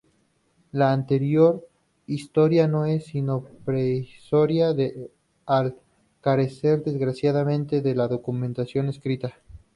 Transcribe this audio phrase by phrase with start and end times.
[0.71, 1.63] La anterior
[2.07, 4.73] historia no es sino prehistoria
[5.45, 5.77] al
[6.21, 9.35] carecer desgraciadamente de documentación escrita.